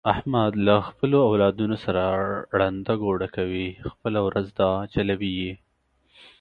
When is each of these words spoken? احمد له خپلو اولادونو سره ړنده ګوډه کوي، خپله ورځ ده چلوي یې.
احمد 0.13 0.51
له 0.67 0.75
خپلو 0.87 1.17
اولادونو 1.29 1.75
سره 1.85 2.01
ړنده 2.59 2.93
ګوډه 3.03 3.27
کوي، 3.37 3.67
خپله 3.91 4.19
ورځ 4.27 4.47
ده 4.59 4.69
چلوي 4.93 5.31
یې. 5.41 5.53